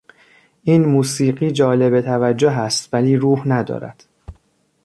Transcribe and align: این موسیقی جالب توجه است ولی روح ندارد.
این 0.63 0.85
موسیقی 0.85 1.51
جالب 1.51 2.01
توجه 2.01 2.51
است 2.51 2.93
ولی 2.93 3.15
روح 3.17 3.47
ندارد. 3.47 4.03